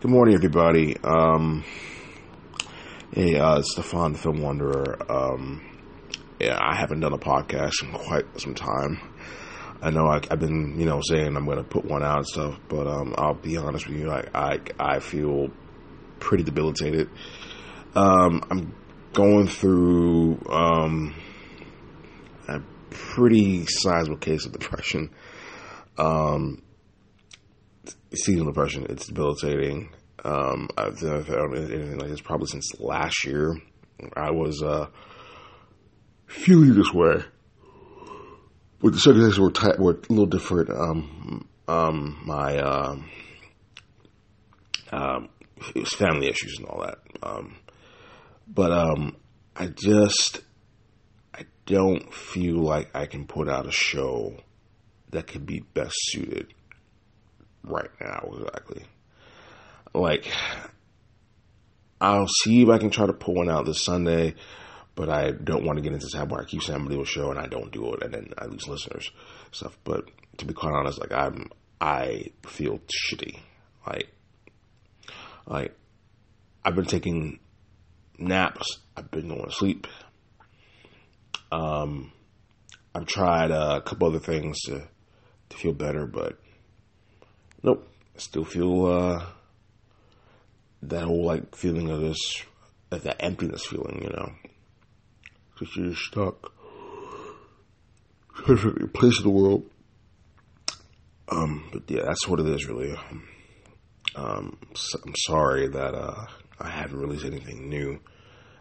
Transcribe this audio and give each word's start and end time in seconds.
Good 0.00 0.10
morning, 0.10 0.34
everybody. 0.34 0.96
Um, 1.04 1.62
hey, 3.12 3.38
uh, 3.38 3.60
Stefan, 3.60 4.14
the 4.14 4.18
Film 4.18 4.40
Wanderer. 4.40 4.96
Um, 5.12 5.60
yeah, 6.40 6.58
I 6.58 6.74
haven't 6.74 7.00
done 7.00 7.12
a 7.12 7.18
podcast 7.18 7.82
in 7.82 7.92
quite 7.92 8.24
some 8.40 8.54
time. 8.54 8.98
I 9.82 9.90
know 9.90 10.06
I, 10.06 10.22
have 10.30 10.40
been, 10.40 10.80
you 10.80 10.86
know, 10.86 11.02
saying 11.06 11.36
I'm 11.36 11.44
going 11.44 11.58
to 11.58 11.64
put 11.64 11.84
one 11.84 12.02
out 12.02 12.16
and 12.16 12.26
stuff, 12.26 12.58
but 12.70 12.86
um, 12.86 13.14
I'll 13.18 13.34
be 13.34 13.58
honest 13.58 13.88
with 13.88 13.98
you, 13.98 14.06
like 14.06 14.34
I, 14.34 14.60
I 14.78 15.00
feel 15.00 15.50
pretty 16.18 16.44
debilitated. 16.44 17.10
Um, 17.94 18.42
I'm 18.50 18.74
going 19.12 19.48
through 19.48 20.40
um, 20.48 21.14
a 22.48 22.60
pretty 22.88 23.66
sizable 23.66 24.16
case 24.16 24.46
of 24.46 24.52
depression. 24.52 25.10
Um, 25.98 26.62
seasonal 28.14 28.46
depression. 28.46 28.86
It's 28.88 29.06
debilitating. 29.06 29.90
Um, 30.24 30.68
I've 30.76 30.98
found 30.98 31.56
anything 31.56 31.98
like 31.98 32.10
this 32.10 32.20
probably 32.20 32.46
since 32.46 32.78
last 32.78 33.24
year. 33.24 33.56
I 34.16 34.30
was 34.30 34.62
uh, 34.62 34.88
feeling 36.26 36.74
this 36.74 36.92
way, 36.92 37.22
but 38.80 38.92
the 38.92 38.98
circumstances 38.98 39.38
were 39.38 39.50
t- 39.50 39.78
were 39.78 39.92
a 39.92 40.12
little 40.12 40.26
different. 40.26 40.70
Um, 40.70 41.48
um, 41.68 42.20
my 42.24 42.58
uh, 42.58 42.96
um, 44.92 45.28
it 45.74 45.80
was 45.80 45.92
family 45.92 46.28
issues 46.28 46.56
and 46.58 46.66
all 46.66 46.82
that. 46.82 46.98
Um, 47.22 47.56
but 48.46 48.72
um, 48.72 49.16
I 49.54 49.66
just 49.66 50.40
I 51.34 51.44
don't 51.66 52.12
feel 52.12 52.56
like 52.56 52.94
I 52.94 53.06
can 53.06 53.26
put 53.26 53.48
out 53.48 53.66
a 53.66 53.72
show 53.72 54.36
that 55.10 55.26
could 55.26 55.46
be 55.46 55.60
best 55.74 55.94
suited 55.96 56.52
right 57.64 57.90
now 58.00 58.32
exactly. 58.36 58.84
Like, 59.94 60.26
I'll 62.00 62.28
see 62.28 62.62
if 62.62 62.68
I 62.68 62.78
can 62.78 62.90
try 62.90 63.06
to 63.06 63.12
pull 63.12 63.34
one 63.34 63.50
out 63.50 63.66
this 63.66 63.82
Sunday, 63.82 64.34
but 64.94 65.08
I 65.08 65.32
don't 65.32 65.64
want 65.64 65.78
to 65.78 65.82
get 65.82 65.92
into 65.92 66.06
this 66.06 66.14
habit 66.14 66.32
where 66.32 66.42
I 66.42 66.44
keep 66.44 66.62
saying 66.62 66.76
I'm 66.76 66.84
gonna 66.84 66.96
do 66.96 67.02
a 67.02 67.06
show 67.06 67.30
and 67.30 67.38
I 67.38 67.46
don't 67.46 67.72
do 67.72 67.92
it, 67.94 68.02
and 68.02 68.14
then 68.14 68.32
I 68.38 68.46
lose 68.46 68.68
listeners 68.68 69.10
stuff. 69.50 69.76
But 69.84 70.08
to 70.38 70.46
be 70.46 70.54
quite 70.54 70.72
honest, 70.72 71.00
like 71.00 71.12
I'm, 71.12 71.50
I 71.80 72.30
feel 72.46 72.80
shitty. 73.10 73.38
Like, 73.86 74.08
like 75.46 75.76
I've 76.64 76.76
been 76.76 76.86
taking 76.86 77.40
naps. 78.18 78.78
I've 78.96 79.10
been 79.10 79.28
going 79.28 79.44
to 79.44 79.52
sleep. 79.52 79.86
Um, 81.50 82.12
I've 82.94 83.06
tried 83.06 83.50
a 83.50 83.80
couple 83.80 84.08
other 84.08 84.18
things 84.18 84.60
to 84.62 84.88
to 85.48 85.56
feel 85.56 85.72
better, 85.72 86.06
but 86.06 86.38
nope. 87.62 87.86
I 88.14 88.18
still 88.18 88.44
feel 88.44 88.86
uh, 88.86 89.26
that 90.82 91.04
whole 91.04 91.24
like 91.24 91.54
feeling 91.54 91.90
of 91.90 92.00
this, 92.00 92.18
of 92.90 93.02
that 93.02 93.16
emptiness 93.20 93.66
feeling, 93.66 94.02
you 94.02 94.10
know, 94.10 94.32
because 95.52 95.76
you're 95.76 95.94
stuck, 95.94 96.52
perfectly 98.34 98.86
place 98.88 99.18
in 99.18 99.24
the 99.24 99.30
world. 99.30 99.64
Um, 101.28 101.68
but 101.72 101.82
yeah, 101.88 102.02
that's 102.02 102.26
what 102.26 102.40
it 102.40 102.46
is, 102.46 102.66
really. 102.66 102.96
Um, 104.16 104.58
so 104.74 104.98
I'm 105.06 105.14
sorry 105.16 105.68
that 105.68 105.94
uh, 105.94 106.26
I 106.58 106.68
haven't 106.68 106.98
released 106.98 107.24
anything 107.24 107.68
new 107.68 108.00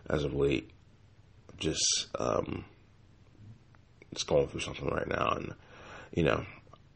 as 0.09 0.23
of 0.23 0.33
late. 0.33 0.69
Just 1.57 2.07
um, 2.17 2.63
just 4.13 4.27
going 4.27 4.47
through 4.47 4.61
something 4.61 4.87
right 4.87 5.07
now, 5.07 5.33
and 5.35 5.53
you 6.13 6.23
know, 6.23 6.45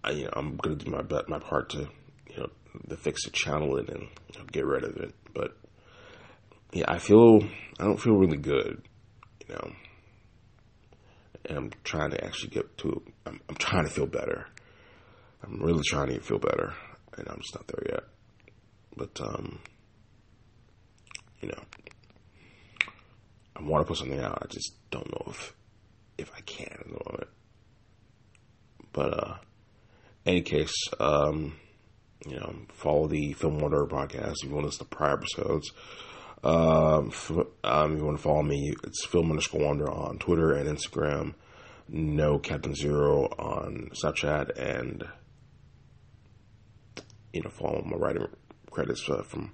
I, 0.04 0.12
you 0.12 0.26
know, 0.26 0.32
I'm 0.34 0.58
gonna 0.58 0.76
do 0.76 0.92
my 0.92 1.04
my 1.28 1.40
part 1.40 1.70
to 1.72 1.88
you 2.30 2.38
know 2.38 2.50
to 2.90 2.98
fix 2.98 3.26
it, 3.26 3.34
channel 3.34 3.78
it, 3.78 3.90
and 3.90 4.02
you 4.02 4.40
know, 4.40 4.46
get 4.52 4.66
rid 4.66 4.84
of 4.84 4.98
it. 4.98 5.14
But 5.34 5.56
yeah, 6.72 6.86
I 6.88 6.98
feel 6.98 7.44
I 7.80 7.84
don't 7.84 8.00
feel 8.00 8.16
really 8.16 8.38
good, 8.38 8.82
you 9.48 9.56
know. 9.56 9.72
And 11.46 11.58
I'm 11.58 11.72
trying 11.84 12.12
to 12.12 12.24
actually 12.24 12.50
get 12.50 12.78
to. 12.80 13.02
I'm, 13.26 13.40
I'm 13.50 13.56
trying 13.56 13.86
to 13.86 13.92
feel 13.92 14.08
better. 14.08 14.48
I'm 15.44 15.62
really 15.62 15.84
trying 15.86 16.08
to 16.08 16.20
feel 16.20 16.40
better, 16.40 16.74
and 17.18 17.28
I'm 17.28 17.40
just 17.42 17.56
not 17.56 17.68
there 17.68 17.84
yet. 17.90 18.04
But 18.96 19.22
um, 19.22 19.60
you 21.42 21.50
know, 21.50 21.64
I 23.56 23.62
want 23.62 23.86
to 23.86 23.88
put 23.88 23.98
something 23.98 24.20
out. 24.20 24.40
I 24.42 24.48
just 24.48 24.74
don't 24.90 25.10
know 25.12 25.32
if 25.32 25.54
if 26.18 26.32
I 26.36 26.42
can 26.42 26.68
at 26.72 26.86
the 26.86 26.92
moment. 26.92 27.30
But 28.94 29.14
uh, 29.14 29.38
any 30.26 30.42
case, 30.42 30.74
um, 31.00 31.56
you 32.26 32.36
know, 32.36 32.56
follow 32.70 33.08
the 33.08 33.34
Film 33.34 33.60
Wanderer 33.60 33.88
podcast 33.88 34.36
if 34.42 34.50
you 34.50 34.52
want 34.52 34.64
to 34.64 34.68
listen 34.68 34.86
to 34.86 34.96
prior 34.96 35.14
episodes. 35.14 35.72
Um, 36.44 37.08
f- 37.08 37.32
um, 37.64 37.94
if 37.94 38.00
you 38.00 38.06
want 38.06 38.18
to 38.18 38.24
follow 38.24 38.44
me, 38.44 38.74
it's 38.84 39.06
Film 39.06 39.30
underscore 39.30 39.62
Wander 39.62 39.90
on 39.90 40.20
Twitter 40.20 40.52
and 40.54 40.70
Instagram. 40.70 41.36
No 41.90 42.40
Captain 42.40 42.76
Zero 42.76 43.26
on 43.38 43.92
Snapchat, 43.94 44.58
and 44.58 45.06
you 47.34 47.42
know, 47.42 47.50
follow 47.50 47.82
my 47.84 47.98
writing 47.98 48.26
credits 48.72 49.10
uh, 49.10 49.22
from 49.24 49.54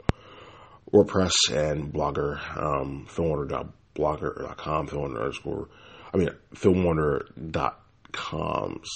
WordPress 0.93 1.33
and 1.51 1.91
Blogger, 1.93 2.39
um, 2.57 3.07
filmwarner.blogger.com, 3.09 4.87
film 4.87 5.05
underscore, 5.05 5.69
I 6.13 6.17
mean, 6.17 6.29
filmwarner.com's 6.53 8.89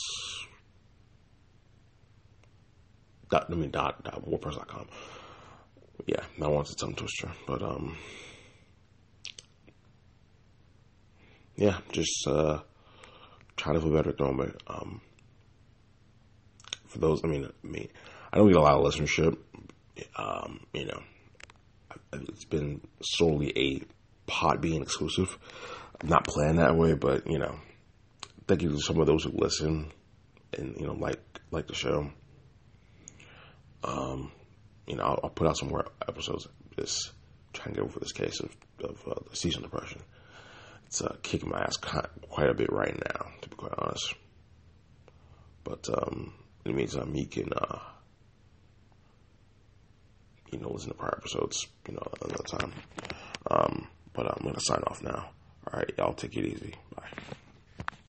dot, 3.29 3.47
I 3.49 3.55
mean, 3.55 3.71
dot, 3.71 4.03
dot 4.03 4.25
WordPress.com. 4.25 4.87
Yeah, 6.07 6.23
one's 6.49 6.71
a 6.71 6.75
tongue 6.75 6.95
twister, 6.95 7.31
but, 7.47 7.61
um, 7.61 7.97
yeah, 11.55 11.77
just, 11.91 12.27
uh, 12.27 12.59
trying 13.55 13.75
to 13.75 13.81
feel 13.81 13.93
better 13.93 14.09
at 14.09 14.17
the. 14.17 14.53
Um, 14.67 15.01
for 16.87 16.99
those, 16.99 17.21
I 17.23 17.27
mean, 17.27 17.45
I 17.45 17.67
mean, 17.67 17.89
I 18.31 18.37
don't 18.37 18.47
get 18.47 18.57
a 18.57 18.61
lot 18.61 18.73
of 18.73 18.83
listenership. 18.83 19.37
Um, 20.15 20.65
you 20.73 20.85
know, 20.85 21.01
it's 22.13 22.45
been 22.45 22.81
solely 23.01 23.51
a 23.57 23.81
Podbean 24.29 24.81
exclusive. 24.81 25.37
I'm 26.01 26.09
not 26.09 26.25
playing 26.25 26.57
that 26.57 26.75
way, 26.75 26.93
but 26.93 27.27
you 27.27 27.39
know, 27.39 27.59
thank 28.47 28.61
you 28.61 28.69
to 28.69 28.79
some 28.79 28.99
of 28.99 29.07
those 29.07 29.23
who 29.23 29.31
listen 29.31 29.91
and 30.57 30.75
you 30.79 30.85
know 30.85 30.93
like 30.93 31.19
like 31.51 31.67
the 31.67 31.75
show. 31.75 32.09
Um, 33.83 34.31
you 34.87 34.95
know, 34.95 35.03
I'll, 35.03 35.19
I'll, 35.23 35.29
put 35.29 35.47
out 35.47 35.57
some 35.57 35.69
more 35.69 35.85
episodes. 36.07 36.47
Just 36.77 37.11
trying 37.53 37.75
to 37.75 37.81
get 37.81 37.83
over 37.89 37.99
this 37.99 38.11
case 38.11 38.39
of 38.39 38.55
of 38.83 39.01
uh, 39.07 39.15
the 39.29 39.49
depression. 39.61 40.01
It's 40.87 41.01
uh, 41.01 41.15
kicking 41.21 41.49
my 41.49 41.61
ass 41.61 41.77
quite 41.77 42.49
a 42.49 42.53
bit 42.53 42.71
right 42.71 42.93
now, 42.93 43.27
to 43.41 43.49
be 43.49 43.55
quite 43.55 43.73
honest. 43.77 44.13
But 45.63 45.87
um, 45.89 46.33
in 46.65 46.71
the 46.71 46.77
meantime, 46.77 47.15
you 47.15 47.25
can 47.25 47.51
uh, 47.53 47.79
you 50.51 50.59
know 50.59 50.71
listen 50.71 50.89
to 50.89 50.95
prior 50.95 51.17
episodes, 51.17 51.67
you 51.87 51.95
know, 51.95 52.07
another 52.21 52.43
time. 52.43 52.73
Um, 53.49 53.87
but 54.13 54.27
I'm 54.27 54.43
gonna 54.43 54.59
sign 54.59 54.83
off 54.87 55.01
now. 55.01 55.29
All 55.71 55.79
right, 55.79 55.91
y'all 55.97 56.13
take 56.13 56.35
it 56.37 56.45
easy. 56.45 56.75
Bye. 56.95 57.35